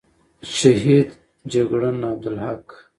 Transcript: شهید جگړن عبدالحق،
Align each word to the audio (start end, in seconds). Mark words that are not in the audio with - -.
شهید 0.57 1.09
جگړن 1.53 1.97
عبدالحق، 2.11 2.65